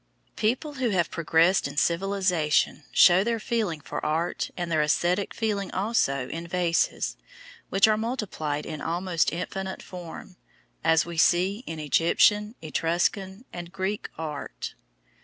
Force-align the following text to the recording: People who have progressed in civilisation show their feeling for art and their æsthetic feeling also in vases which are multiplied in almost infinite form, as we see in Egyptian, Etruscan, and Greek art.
People 0.35 0.73
who 0.81 0.89
have 0.89 1.11
progressed 1.11 1.67
in 1.67 1.77
civilisation 1.77 2.85
show 2.91 3.23
their 3.23 3.39
feeling 3.39 3.79
for 3.79 4.03
art 4.03 4.49
and 4.57 4.71
their 4.71 4.81
æsthetic 4.83 5.31
feeling 5.31 5.69
also 5.73 6.27
in 6.27 6.47
vases 6.47 7.17
which 7.69 7.87
are 7.87 7.97
multiplied 7.99 8.65
in 8.65 8.81
almost 8.81 9.31
infinite 9.31 9.83
form, 9.83 10.37
as 10.83 11.05
we 11.05 11.17
see 11.19 11.59
in 11.67 11.79
Egyptian, 11.79 12.55
Etruscan, 12.63 13.45
and 13.53 13.71
Greek 13.71 14.09
art. 14.17 14.73